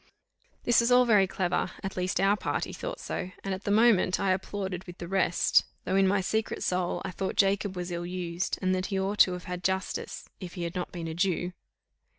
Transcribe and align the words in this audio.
This 0.63 0.79
was 0.81 0.91
all 0.91 1.05
very 1.05 1.27
clever, 1.27 1.69
at 1.83 1.95
least 1.95 2.19
our 2.19 2.35
party 2.35 2.73
thought 2.73 2.99
so, 2.99 3.29
and 3.43 3.53
at 3.53 3.65
the 3.65 3.69
moment 3.69 4.19
I 4.19 4.31
applauded 4.31 4.83
with 4.87 4.97
the 4.97 5.07
rest, 5.07 5.63
though 5.85 5.95
in 5.95 6.07
my 6.07 6.21
secret 6.21 6.63
soul 6.63 7.03
I 7.05 7.11
thought 7.11 7.35
Jacob 7.35 7.75
was 7.75 7.91
ill 7.91 8.07
used, 8.07 8.57
and 8.63 8.73
that 8.73 8.87
he 8.87 8.99
ought 8.99 9.19
to 9.19 9.33
have 9.33 9.43
had 9.43 9.63
justice, 9.63 10.27
if 10.39 10.55
he 10.55 10.63
had 10.63 10.73
not 10.73 10.91
been 10.91 11.07
a 11.07 11.13
Jew. 11.13 11.53